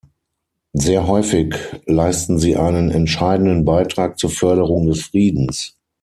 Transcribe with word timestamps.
Sehr 0.73 1.05
häufig 1.05 1.53
leisten 1.85 2.39
sie 2.39 2.57
einen 2.57 2.89
entscheidenden 2.89 3.65
Beitrag 3.65 4.17
zur 4.17 4.31
Förderung 4.31 4.87
des 4.87 5.05
Friedens. 5.05 5.77